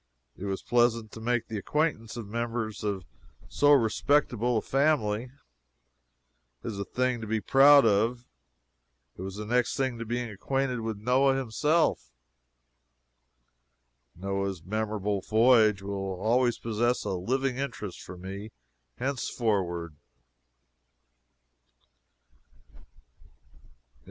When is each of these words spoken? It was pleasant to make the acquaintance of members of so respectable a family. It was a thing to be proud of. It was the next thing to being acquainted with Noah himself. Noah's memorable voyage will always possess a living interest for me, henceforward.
It 0.35 0.45
was 0.45 0.63
pleasant 0.63 1.11
to 1.11 1.21
make 1.21 1.45
the 1.47 1.59
acquaintance 1.59 2.17
of 2.17 2.25
members 2.27 2.83
of 2.83 3.05
so 3.47 3.71
respectable 3.71 4.57
a 4.57 4.61
family. 4.63 5.25
It 5.25 5.31
was 6.63 6.79
a 6.79 6.85
thing 6.85 7.21
to 7.21 7.27
be 7.27 7.39
proud 7.39 7.85
of. 7.85 8.25
It 9.15 9.21
was 9.21 9.35
the 9.35 9.45
next 9.45 9.77
thing 9.77 9.99
to 9.99 10.05
being 10.07 10.31
acquainted 10.31 10.79
with 10.79 10.97
Noah 10.97 11.35
himself. 11.37 12.09
Noah's 14.15 14.63
memorable 14.63 15.21
voyage 15.21 15.83
will 15.83 16.19
always 16.19 16.57
possess 16.57 17.03
a 17.03 17.11
living 17.11 17.57
interest 17.59 18.01
for 18.01 18.17
me, 18.17 18.51
henceforward. 18.97 19.95